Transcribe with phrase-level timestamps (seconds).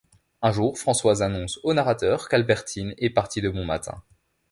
[0.41, 4.01] Un jour, Françoise annonce au narrateur qu’Albertine est partie de bon matin.